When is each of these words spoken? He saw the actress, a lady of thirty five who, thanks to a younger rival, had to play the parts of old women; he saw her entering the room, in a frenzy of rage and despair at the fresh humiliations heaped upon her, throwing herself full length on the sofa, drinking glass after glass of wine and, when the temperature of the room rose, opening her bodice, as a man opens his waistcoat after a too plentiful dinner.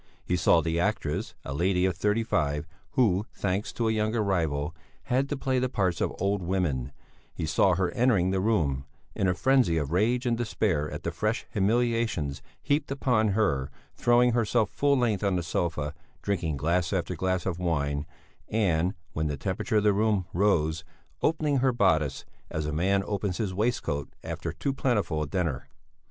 He 0.25 0.35
saw 0.35 0.61
the 0.63 0.79
actress, 0.79 1.35
a 1.45 1.53
lady 1.53 1.85
of 1.85 1.95
thirty 1.95 2.23
five 2.23 2.67
who, 2.93 3.27
thanks 3.35 3.71
to 3.73 3.87
a 3.87 3.91
younger 3.91 4.23
rival, 4.23 4.75
had 5.03 5.29
to 5.29 5.37
play 5.37 5.59
the 5.59 5.69
parts 5.69 6.01
of 6.01 6.11
old 6.19 6.41
women; 6.41 6.91
he 7.35 7.45
saw 7.45 7.75
her 7.75 7.91
entering 7.91 8.31
the 8.31 8.39
room, 8.39 8.85
in 9.13 9.27
a 9.27 9.35
frenzy 9.35 9.77
of 9.77 9.91
rage 9.91 10.25
and 10.25 10.39
despair 10.39 10.89
at 10.89 11.03
the 11.03 11.11
fresh 11.11 11.45
humiliations 11.51 12.41
heaped 12.63 12.89
upon 12.89 13.27
her, 13.37 13.69
throwing 13.93 14.31
herself 14.31 14.71
full 14.71 14.97
length 14.97 15.23
on 15.23 15.35
the 15.35 15.43
sofa, 15.43 15.93
drinking 16.23 16.57
glass 16.57 16.91
after 16.91 17.15
glass 17.15 17.45
of 17.45 17.59
wine 17.59 18.07
and, 18.49 18.95
when 19.13 19.27
the 19.27 19.37
temperature 19.37 19.77
of 19.77 19.83
the 19.83 19.93
room 19.93 20.25
rose, 20.33 20.83
opening 21.21 21.57
her 21.57 21.71
bodice, 21.71 22.25
as 22.49 22.65
a 22.65 22.73
man 22.73 23.03
opens 23.05 23.37
his 23.37 23.53
waistcoat 23.53 24.09
after 24.23 24.49
a 24.49 24.55
too 24.55 24.73
plentiful 24.73 25.27
dinner. 25.27 25.69